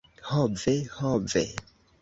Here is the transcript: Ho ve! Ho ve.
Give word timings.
Ho 0.29 0.45
ve! 0.63 0.73
Ho 0.97 1.13
ve. 1.35 1.45